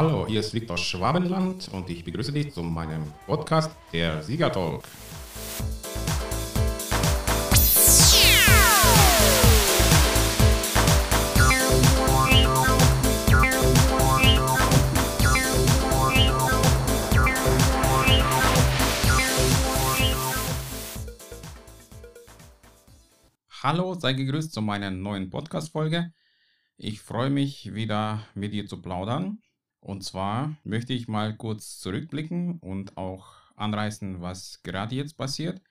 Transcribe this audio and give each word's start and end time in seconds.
Hallo, 0.00 0.28
hier 0.28 0.38
ist 0.38 0.54
Viktor 0.54 0.78
Schwabenland 0.78 1.70
und 1.72 1.90
ich 1.90 2.04
begrüße 2.04 2.30
dich 2.30 2.54
zu 2.54 2.62
meinem 2.62 3.12
Podcast, 3.26 3.72
der 3.92 4.22
Siegertalk. 4.22 4.84
Hallo, 23.64 23.94
sei 23.94 24.12
gegrüßt 24.12 24.52
zu 24.52 24.62
meiner 24.62 24.92
neuen 24.92 25.28
Podcast-Folge. 25.28 26.12
Ich 26.76 27.00
freue 27.00 27.30
mich 27.30 27.74
wieder 27.74 28.22
mit 28.36 28.52
dir 28.52 28.68
zu 28.68 28.80
plaudern. 28.80 29.40
Und 29.88 30.04
zwar 30.04 30.54
möchte 30.64 30.92
ich 30.92 31.08
mal 31.08 31.34
kurz 31.34 31.78
zurückblicken 31.78 32.58
und 32.58 32.98
auch 32.98 33.32
anreißen, 33.56 34.20
was 34.20 34.62
gerade 34.62 34.94
jetzt 34.94 35.16
passiert. 35.16 35.62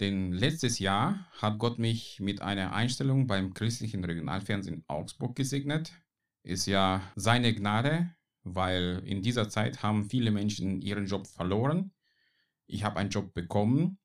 Denn 0.00 0.32
letztes 0.32 0.80
Jahr 0.80 1.28
hat 1.38 1.60
Gott 1.60 1.78
mich 1.78 2.18
mit 2.18 2.42
einer 2.42 2.72
Einstellung 2.72 3.28
beim 3.28 3.54
christlichen 3.54 4.04
Regionalfernsehen 4.04 4.82
Augsburg 4.88 5.36
gesegnet. 5.36 5.92
Ist 6.42 6.66
ja 6.66 7.02
seine 7.14 7.54
Gnade, 7.54 8.10
weil 8.42 9.00
in 9.04 9.22
dieser 9.22 9.48
Zeit 9.48 9.80
haben 9.84 10.10
viele 10.10 10.32
Menschen 10.32 10.82
ihren 10.82 11.06
Job 11.06 11.28
verloren. 11.28 11.92
Ich 12.66 12.82
habe 12.82 12.98
einen 12.98 13.10
Job 13.10 13.32
bekommen, 13.32 14.00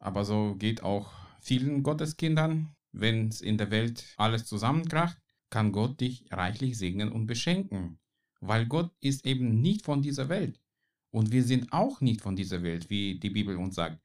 aber 0.00 0.24
so 0.24 0.56
geht 0.56 0.82
auch 0.82 1.12
vielen 1.40 1.84
Gotteskindern, 1.84 2.74
wenn 2.90 3.28
es 3.28 3.42
in 3.42 3.58
der 3.58 3.70
Welt 3.70 4.12
alles 4.16 4.44
zusammenkracht, 4.44 5.18
kann 5.50 5.70
Gott 5.70 6.00
dich 6.00 6.24
reichlich 6.32 6.76
segnen 6.76 7.12
und 7.12 7.28
beschenken. 7.28 8.00
Weil 8.40 8.66
Gott 8.66 8.90
ist 9.00 9.26
eben 9.26 9.60
nicht 9.60 9.84
von 9.84 10.02
dieser 10.02 10.28
Welt. 10.28 10.60
Und 11.10 11.32
wir 11.32 11.42
sind 11.42 11.72
auch 11.72 12.00
nicht 12.00 12.20
von 12.20 12.36
dieser 12.36 12.62
Welt, 12.62 12.88
wie 12.90 13.18
die 13.18 13.30
Bibel 13.30 13.56
uns 13.56 13.74
sagt. 13.74 14.00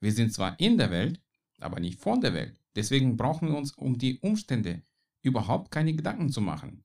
Wir 0.00 0.12
sind 0.12 0.32
zwar 0.32 0.58
in 0.60 0.78
der 0.78 0.90
Welt, 0.90 1.20
aber 1.60 1.80
nicht 1.80 2.00
von 2.00 2.20
der 2.20 2.34
Welt. 2.34 2.60
Deswegen 2.74 3.16
brauchen 3.16 3.48
wir 3.48 3.56
uns 3.56 3.72
um 3.72 3.98
die 3.98 4.18
Umstände 4.20 4.82
überhaupt 5.22 5.70
keine 5.70 5.94
Gedanken 5.94 6.30
zu 6.30 6.40
machen. 6.40 6.84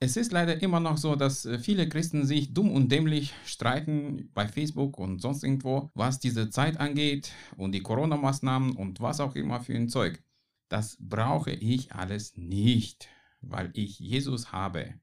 Es 0.00 0.16
ist 0.16 0.32
leider 0.32 0.60
immer 0.60 0.80
noch 0.80 0.96
so, 0.96 1.14
dass 1.14 1.44
äh, 1.44 1.60
viele 1.60 1.88
Christen 1.88 2.26
sich 2.26 2.52
dumm 2.52 2.72
und 2.72 2.90
dämlich 2.90 3.32
streiten 3.44 4.30
bei 4.34 4.48
Facebook 4.48 4.98
und 4.98 5.20
sonst 5.20 5.44
irgendwo, 5.44 5.90
was 5.94 6.18
diese 6.18 6.50
Zeit 6.50 6.80
angeht 6.80 7.32
und 7.56 7.70
die 7.70 7.82
Corona-Maßnahmen 7.82 8.74
und 8.74 9.00
was 9.00 9.20
auch 9.20 9.36
immer 9.36 9.60
für 9.60 9.76
ein 9.76 9.88
Zeug. 9.88 10.20
Das 10.68 10.96
brauche 10.98 11.52
ich 11.52 11.92
alles 11.92 12.36
nicht, 12.36 13.08
weil 13.42 13.70
ich 13.74 14.00
Jesus 14.00 14.50
habe. 14.50 14.94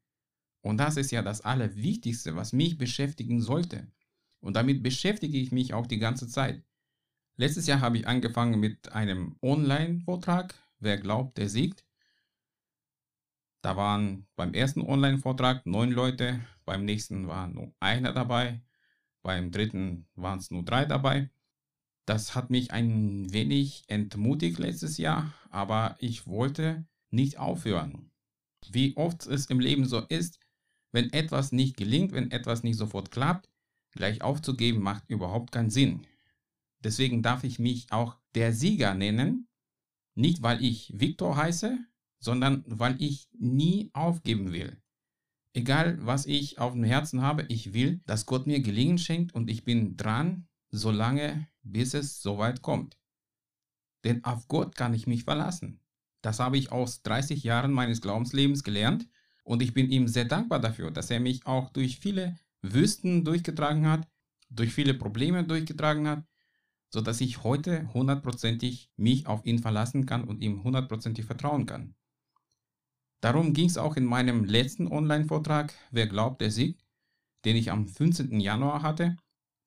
Und 0.61 0.77
das 0.77 0.97
ist 0.97 1.11
ja 1.11 1.21
das 1.21 1.41
Allerwichtigste, 1.41 2.35
was 2.35 2.53
mich 2.53 2.77
beschäftigen 2.77 3.41
sollte. 3.41 3.88
Und 4.41 4.55
damit 4.55 4.83
beschäftige 4.83 5.38
ich 5.38 5.52
mich 5.52 5.73
auch 5.73 5.88
die 5.88 5.99
ganze 5.99 6.27
Zeit. 6.27 6.63
Letztes 7.35 7.67
Jahr 7.67 7.79
habe 7.79 7.97
ich 7.97 8.07
angefangen 8.07 8.59
mit 8.59 8.91
einem 8.91 9.37
Online-Vortrag. 9.41 10.55
Wer 10.80 10.97
glaubt, 10.97 11.37
der 11.37 11.49
siegt. 11.49 11.85
Da 13.61 13.75
waren 13.75 14.27
beim 14.35 14.53
ersten 14.53 14.81
Online-Vortrag 14.81 15.65
neun 15.65 15.91
Leute, 15.91 16.39
beim 16.65 16.85
nächsten 16.85 17.27
war 17.27 17.47
nur 17.47 17.73
einer 17.80 18.13
dabei, 18.13 18.61
beim 19.21 19.52
dritten 19.52 20.07
waren 20.15 20.39
es 20.39 20.52
nur 20.52 20.63
drei 20.63 20.85
dabei. 20.85 21.30
Das 22.05 22.35
hat 22.35 22.49
mich 22.49 22.71
ein 22.71 23.31
wenig 23.33 23.83
entmutigt 23.87 24.59
letztes 24.59 24.97
Jahr, 24.97 25.33
aber 25.49 25.95
ich 25.99 26.25
wollte 26.25 26.87
nicht 27.11 27.37
aufhören. 27.37 28.11
Wie 28.69 28.95
oft 28.97 29.25
es 29.27 29.45
im 29.47 29.59
Leben 29.59 29.85
so 29.85 29.99
ist, 30.07 30.39
wenn 30.92 31.12
etwas 31.12 31.52
nicht 31.52 31.78
gelingt, 31.78 32.12
wenn 32.12 32.32
etwas 32.32 32.64
nicht 32.64 32.78
sofort 32.78 33.12
klappt, 33.12 33.50
gleich 33.92 34.22
aufzugeben 34.22 34.82
macht 34.82 35.10
überhaupt 35.10 35.52
keinen 35.52 35.70
Sinn. 35.70 36.05
Deswegen 36.83 37.22
darf 37.22 37.44
ich 37.44 37.60
mich 37.60 37.92
auch 37.92 38.17
der 38.36 38.54
Sieger 38.54 38.94
nennen, 38.94 39.48
nicht 40.16 40.42
weil 40.42 40.64
ich 40.64 40.94
Viktor 40.95 41.36
heiße, 41.36 41.78
sondern 42.20 42.64
weil 42.67 43.02
ich 43.02 43.30
nie 43.38 43.89
aufgeben 43.94 44.52
will. 44.52 44.78
Egal, 45.54 45.98
was 46.05 46.26
ich 46.26 46.60
auf 46.60 46.73
dem 46.73 46.83
Herzen 46.83 47.22
habe, 47.22 47.45
ich 47.49 47.73
will, 47.73 48.02
dass 48.05 48.26
Gott 48.26 48.45
mir 48.45 48.60
Gelingen 48.61 48.98
schenkt 48.98 49.33
und 49.33 49.49
ich 49.49 49.64
bin 49.64 49.98
dran, 49.98 50.48
solange 50.70 51.48
bis 51.64 51.94
es 51.94 52.22
soweit 52.22 52.61
kommt. 52.61 52.98
Denn 54.04 54.23
auf 54.23 54.48
Gott 54.48 54.76
kann 54.76 54.94
ich 54.94 55.08
mich 55.08 55.23
verlassen. 55.23 55.82
Das 56.22 56.39
habe 56.39 56.58
ich 56.58 56.72
aus 56.72 57.02
30 57.02 57.44
Jahren 57.44 57.72
meines 57.72 58.02
Glaubenslebens 58.02 58.64
gelernt 58.64 59.08
und 59.49 59.64
ich 59.64 59.73
bin 59.73 59.89
ihm 59.89 60.08
sehr 60.08 60.26
dankbar 60.26 60.60
dafür, 60.60 60.92
dass 60.92 61.10
er 61.10 61.20
mich 61.20 61.48
auch 61.48 61.71
durch 61.71 61.99
viele 61.99 62.37
Wüsten 62.61 63.26
durchgetragen 63.26 63.87
hat, 63.87 64.08
durch 64.52 64.71
viele 64.71 64.93
Probleme 64.93 65.43
durchgetragen 65.43 66.08
hat, 66.08 66.23
sodass 66.92 67.20
ich 67.20 67.43
heute 67.43 67.92
hundertprozentig 67.95 68.92
mich 68.95 69.26
auf 69.26 69.43
ihn 69.48 69.58
verlassen 69.58 70.05
kann 70.05 70.23
und 70.23 70.43
ihm 70.43 70.64
hundertprozentig 70.64 71.26
vertrauen 71.26 71.65
kann. 71.65 71.95
Darum 73.21 73.54
ging 73.54 73.65
es 73.65 73.80
auch 73.80 73.98
in 73.98 74.05
meinem 74.05 74.43
letzten 74.43 74.86
Online-Vortrag 74.86 75.73
Wer 75.89 76.05
glaubt, 76.05 76.42
der 76.42 76.52
siegt, 76.52 76.86
den 77.43 77.55
ich 77.55 77.71
am 77.71 77.87
15. 77.87 78.39
Januar 78.39 78.83
hatte. 78.83 79.17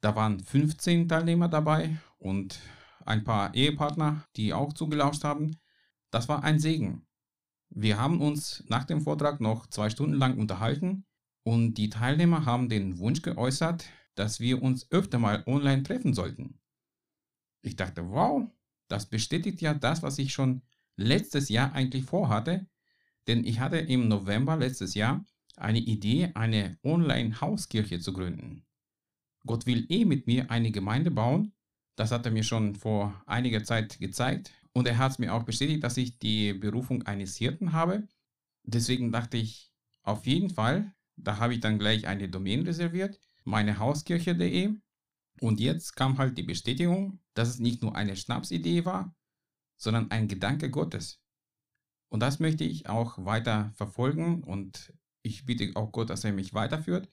Da 0.01 0.15
waren 0.15 0.39
15 0.39 1.09
Teilnehmer 1.09 1.49
dabei 1.49 1.97
und 2.19 2.61
ein 3.05 3.25
paar 3.25 3.53
Ehepartner, 3.53 4.29
die 4.37 4.55
auch 4.55 4.75
zugelauscht 4.75 5.25
haben. 5.25 5.57
Das 6.13 6.29
war 6.29 6.45
ein 6.45 6.61
Segen. 6.61 7.05
Wir 7.75 7.99
haben 7.99 8.21
uns 8.21 8.63
nach 8.69 8.85
dem 8.85 9.01
Vortrag 9.01 9.41
noch 9.41 9.67
zwei 9.67 9.89
Stunden 9.89 10.17
lang 10.17 10.39
unterhalten 10.39 11.07
und 11.43 11.75
die 11.75 11.89
Teilnehmer 11.89 12.45
haben 12.45 12.69
den 12.69 12.99
Wunsch 12.99 13.23
geäußert, 13.23 13.87
dass 14.15 14.41
wir 14.41 14.63
uns 14.63 14.91
öfter 14.91 15.19
mal 15.19 15.43
online 15.47 15.83
treffen 15.83 16.13
sollten. 16.13 16.61
Ich 17.63 17.77
dachte, 17.77 18.11
wow, 18.11 18.47
das 18.89 19.09
bestätigt 19.09 19.63
ja 19.63 19.73
das, 19.73 20.03
was 20.03 20.19
ich 20.19 20.35
schon 20.35 20.61
letztes 20.97 21.49
Jahr 21.49 21.73
eigentlich 21.73 22.05
vorhatte, 22.05 22.67
denn 23.27 23.43
ich 23.43 23.59
hatte 23.59 23.79
im 23.79 24.07
November 24.07 24.57
letztes 24.57 24.95
Jahr 24.95 25.25
eine 25.57 25.79
Idee, 25.79 26.31
eine 26.35 26.79
Online-Hauskirche 26.83 28.01
zu 28.01 28.13
gründen. 28.13 28.67
Gott 29.47 29.65
will 29.65 29.87
eh 29.89 30.05
mit 30.05 30.27
mir 30.27 30.51
eine 30.51 30.73
Gemeinde 30.73 31.11
bauen. 31.11 31.55
Das 31.97 32.11
hat 32.11 32.27
er 32.27 32.33
mir 32.33 32.45
schon 32.45 32.75
vor 32.75 33.23
einiger 33.27 33.65
Zeit 33.65 33.99
gezeigt. 33.99 34.53
Und 34.75 34.87
er 34.89 34.99
hat 34.99 35.13
es 35.13 35.19
mir 35.19 35.35
auch 35.35 35.43
bestätigt, 35.43 35.85
dass 35.85 35.97
ich 35.97 36.19
die 36.19 36.55
Berufung 36.55 37.03
eines 37.03 37.37
Hirten 37.37 37.73
habe. 37.73 38.09
Deswegen 38.65 39.13
dachte 39.13 39.37
ich, 39.37 39.73
auf 40.03 40.27
jeden 40.27 40.51
Fall, 40.51 40.95
da 41.17 41.39
habe 41.39 41.55
ich 41.55 41.61
dann 41.61 41.79
gleich 41.79 42.07
eine 42.07 42.29
Domain 42.29 42.63
reserviert, 42.63 43.21
meinehauskirche.de. 43.45 44.75
Und 45.41 45.61
jetzt 45.61 45.97
kam 45.97 46.19
halt 46.19 46.39
die 46.39 46.43
Bestätigung, 46.43 47.21
dass 47.35 47.49
es 47.49 47.59
nicht 47.59 47.83
nur 47.83 47.97
eine 47.97 48.17
Schnapsidee 48.17 48.85
war, 48.85 49.15
sondern 49.77 50.11
ein 50.11 50.29
Gedanke 50.29 50.71
Gottes. 50.71 51.21
Und 52.09 52.21
das 52.21 52.41
möchte 52.41 52.65
ich 52.65 52.89
auch 52.89 53.25
weiter 53.25 53.73
verfolgen 53.75 54.43
und 54.45 54.93
ich 55.23 55.47
bitte 55.47 55.71
auch 55.75 55.93
Gott, 55.93 56.11
dass 56.11 56.25
er 56.25 56.33
mich 56.33 56.53
weiterführt. 56.53 57.11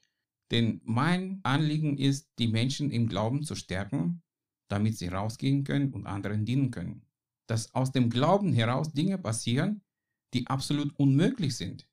Denn 0.52 0.81
mein 0.84 1.40
Anliegen 1.44 1.98
ist, 1.98 2.30
die 2.38 2.48
Menschen 2.48 2.92
im 2.92 3.08
Glauben 3.08 3.44
zu 3.44 3.56
stärken, 3.56 4.22
damit 4.68 4.98
sie 4.98 5.08
rausgehen 5.08 5.64
können 5.64 5.94
und 5.94 6.06
anderen 6.06 6.46
dienen 6.46 6.72
können. 6.72 7.09
Dass 7.50 7.74
aus 7.74 7.92
dem 7.92 8.12
Glauben 8.12 8.54
heraus 8.54 8.94
Dinge 8.94 9.18
passieren, 9.18 9.82
die 10.34 10.46
absolut 10.46 10.96
unmöglich 11.00 11.58
sind. 11.58 11.88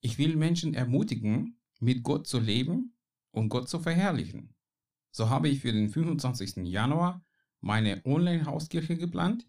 Ich 0.00 0.16
will 0.16 0.36
Menschen 0.36 0.72
ermutigen, 0.72 1.60
mit 1.80 2.02
Gott 2.02 2.26
zu 2.26 2.38
leben 2.38 2.96
und 3.30 3.50
Gott 3.50 3.68
zu 3.68 3.78
verherrlichen. 3.78 4.54
So 5.10 5.28
habe 5.28 5.50
ich 5.50 5.60
für 5.60 5.72
den 5.72 5.90
25. 5.90 6.66
Januar 6.66 7.22
meine 7.60 8.00
Online-Hauskirche 8.06 8.96
geplant. 8.96 9.46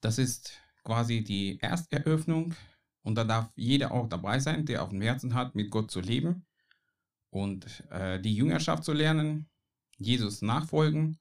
Das 0.00 0.16
ist 0.18 0.58
quasi 0.84 1.22
die 1.22 1.60
Ersteröffnung 1.60 2.54
und 3.02 3.16
da 3.16 3.24
darf 3.24 3.52
jeder 3.56 3.92
auch 3.92 4.08
dabei 4.08 4.38
sein, 4.38 4.64
der 4.64 4.82
auf 4.82 4.88
dem 4.88 5.02
Herzen 5.02 5.34
hat, 5.34 5.54
mit 5.54 5.70
Gott 5.70 5.90
zu 5.90 6.00
leben 6.00 6.46
und 7.30 7.84
äh, 7.90 8.18
die 8.20 8.34
Jüngerschaft 8.34 8.84
zu 8.84 8.94
lernen, 8.94 9.50
Jesus 9.98 10.40
nachfolgen. 10.40 11.18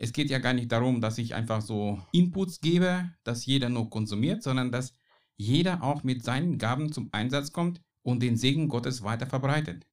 Es 0.00 0.12
geht 0.12 0.30
ja 0.30 0.38
gar 0.38 0.52
nicht 0.52 0.70
darum, 0.70 1.00
dass 1.00 1.18
ich 1.18 1.34
einfach 1.34 1.60
so 1.60 2.00
Inputs 2.12 2.60
gebe, 2.60 3.10
dass 3.24 3.46
jeder 3.46 3.68
nur 3.68 3.90
konsumiert, 3.90 4.44
sondern 4.44 4.70
dass 4.70 4.96
jeder 5.36 5.82
auch 5.82 6.04
mit 6.04 6.22
seinen 6.22 6.56
Gaben 6.56 6.92
zum 6.92 7.08
Einsatz 7.10 7.52
kommt 7.52 7.82
und 8.02 8.22
den 8.22 8.36
Segen 8.36 8.68
Gottes 8.68 9.02
weiter 9.02 9.26
verbreitet. 9.26 9.88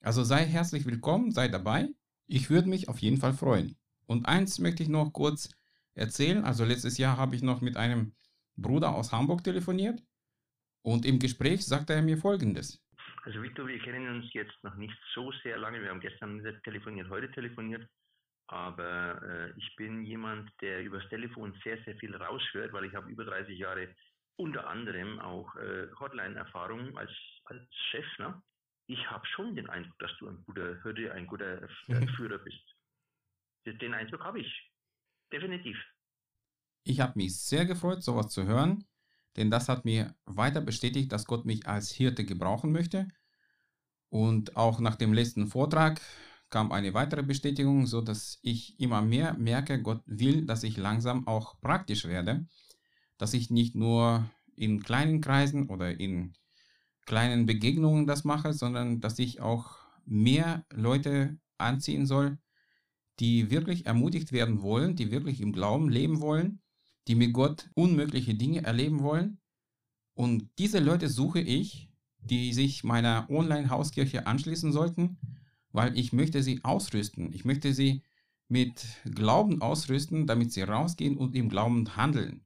Also 0.00 0.22
sei 0.22 0.44
herzlich 0.44 0.84
willkommen, 0.84 1.32
sei 1.32 1.48
dabei. 1.48 1.88
Ich 2.26 2.50
würde 2.50 2.68
mich 2.68 2.90
auf 2.90 2.98
jeden 2.98 3.16
Fall 3.16 3.32
freuen. 3.32 3.78
Und 4.04 4.26
eins 4.26 4.58
möchte 4.58 4.82
ich 4.82 4.90
noch 4.90 5.14
kurz 5.14 5.48
erzählen. 5.94 6.44
Also 6.44 6.66
letztes 6.66 6.98
Jahr 6.98 7.16
habe 7.16 7.34
ich 7.34 7.42
noch 7.42 7.62
mit 7.62 7.78
einem 7.78 8.12
Bruder 8.56 8.94
aus 8.94 9.12
Hamburg 9.12 9.44
telefoniert 9.44 10.02
und 10.82 11.06
im 11.06 11.18
Gespräch 11.18 11.64
sagte 11.64 11.94
er 11.94 12.02
mir 12.02 12.18
Folgendes. 12.18 12.84
Also 13.24 13.42
Victor, 13.42 13.66
wir 13.66 13.78
kennen 13.78 14.08
uns 14.14 14.26
jetzt 14.34 14.62
noch 14.62 14.74
nicht 14.74 14.96
so 15.14 15.32
sehr 15.42 15.56
lange. 15.56 15.80
Wir 15.80 15.88
haben 15.88 16.00
gestern 16.00 16.42
telefoniert, 16.64 17.08
heute 17.08 17.30
telefoniert. 17.32 17.88
Aber 18.48 19.22
äh, 19.22 19.52
ich 19.58 19.76
bin 19.76 20.02
jemand, 20.02 20.50
der 20.62 20.82
übers 20.82 21.06
Telefon 21.08 21.54
sehr, 21.62 21.78
sehr 21.84 21.96
viel 21.96 22.16
raushört, 22.16 22.72
weil 22.72 22.84
ich 22.84 22.94
habe 22.94 23.10
über 23.10 23.24
30 23.24 23.58
Jahre 23.58 23.94
unter 24.36 24.66
anderem 24.68 25.18
auch 25.20 25.54
äh, 25.56 25.88
Hotline-Erfahrung 25.98 26.96
als, 26.96 27.10
als 27.44 27.62
Chef. 27.90 28.06
Ne? 28.18 28.42
Ich 28.86 29.10
habe 29.10 29.26
schon 29.26 29.54
den 29.54 29.68
Eindruck, 29.68 29.98
dass 29.98 30.10
du 30.18 30.28
ein 30.28 30.42
guter 30.46 30.82
Hürde, 30.82 31.12
ein 31.12 31.26
guter 31.26 31.62
äh, 31.62 32.06
Führer 32.16 32.38
bist. 32.38 32.62
Den 33.66 33.92
Eindruck 33.92 34.24
habe 34.24 34.40
ich. 34.40 34.72
Definitiv. 35.30 35.76
Ich 36.84 37.00
habe 37.00 37.12
mich 37.16 37.38
sehr 37.38 37.66
gefreut, 37.66 38.02
sowas 38.02 38.28
zu 38.28 38.46
hören, 38.46 38.86
denn 39.36 39.50
das 39.50 39.68
hat 39.68 39.84
mir 39.84 40.14
weiter 40.24 40.62
bestätigt, 40.62 41.12
dass 41.12 41.26
Gott 41.26 41.44
mich 41.44 41.66
als 41.66 41.90
Hirte 41.90 42.24
gebrauchen 42.24 42.72
möchte. 42.72 43.08
Und 44.08 44.56
auch 44.56 44.80
nach 44.80 44.96
dem 44.96 45.12
letzten 45.12 45.48
Vortrag 45.48 46.00
kam 46.50 46.72
eine 46.72 46.94
weitere 46.94 47.22
Bestätigung, 47.22 47.86
so 47.86 48.00
dass 48.00 48.38
ich 48.42 48.78
immer 48.80 49.02
mehr 49.02 49.34
merke, 49.34 49.82
Gott 49.82 50.02
will, 50.06 50.46
dass 50.46 50.62
ich 50.62 50.76
langsam 50.76 51.26
auch 51.26 51.60
praktisch 51.60 52.06
werde, 52.06 52.46
dass 53.18 53.34
ich 53.34 53.50
nicht 53.50 53.74
nur 53.74 54.30
in 54.56 54.82
kleinen 54.82 55.20
Kreisen 55.20 55.68
oder 55.68 55.98
in 55.98 56.34
kleinen 57.06 57.46
Begegnungen 57.46 58.06
das 58.06 58.24
mache, 58.24 58.52
sondern 58.52 59.00
dass 59.00 59.18
ich 59.18 59.40
auch 59.40 59.76
mehr 60.04 60.64
Leute 60.70 61.38
anziehen 61.58 62.06
soll, 62.06 62.38
die 63.20 63.50
wirklich 63.50 63.86
ermutigt 63.86 64.32
werden 64.32 64.62
wollen, 64.62 64.96
die 64.96 65.10
wirklich 65.10 65.40
im 65.40 65.52
Glauben 65.52 65.88
leben 65.88 66.20
wollen, 66.20 66.60
die 67.08 67.14
mit 67.14 67.32
Gott 67.32 67.70
unmögliche 67.74 68.34
Dinge 68.34 68.62
erleben 68.62 69.02
wollen. 69.02 69.40
Und 70.14 70.48
diese 70.58 70.78
Leute 70.78 71.08
suche 71.08 71.40
ich, 71.40 71.90
die 72.18 72.52
sich 72.52 72.84
meiner 72.84 73.28
Online-Hauskirche 73.30 74.26
anschließen 74.26 74.72
sollten, 74.72 75.18
weil 75.78 75.96
ich 75.96 76.12
möchte 76.12 76.42
sie 76.42 76.64
ausrüsten. 76.64 77.32
Ich 77.32 77.44
möchte 77.44 77.72
sie 77.72 78.02
mit 78.48 78.84
Glauben 79.04 79.62
ausrüsten, 79.62 80.26
damit 80.26 80.52
sie 80.52 80.62
rausgehen 80.62 81.16
und 81.16 81.36
im 81.36 81.48
Glauben 81.48 81.96
handeln. 81.96 82.44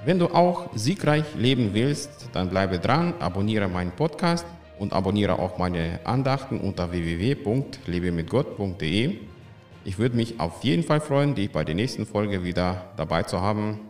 Wenn 0.04 0.18
du 0.18 0.26
auch 0.26 0.68
siegreich 0.74 1.24
leben 1.36 1.74
willst, 1.74 2.28
dann 2.32 2.50
bleibe 2.50 2.78
dran, 2.78 3.14
abonniere 3.20 3.68
meinen 3.68 3.92
Podcast 3.92 4.44
und 4.78 4.92
abonniere 4.92 5.38
auch 5.38 5.56
meine 5.58 6.00
Andachten 6.04 6.58
unter 6.58 6.90
www.lebemitgott.de. 6.90 9.18
Ich 9.84 9.98
würde 9.98 10.16
mich 10.16 10.40
auf 10.40 10.64
jeden 10.64 10.82
Fall 10.82 11.00
freuen, 11.00 11.34
dich 11.34 11.50
bei 11.50 11.64
der 11.64 11.74
nächsten 11.74 12.06
Folge 12.06 12.42
wieder 12.44 12.92
dabei 12.96 13.22
zu 13.22 13.40
haben. 13.40 13.80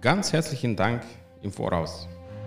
Ganz 0.00 0.32
herzlichen 0.32 0.76
Dank 0.76 1.02
im 1.42 1.52
Voraus. 1.52 2.08